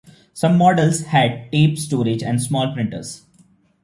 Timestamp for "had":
1.03-1.51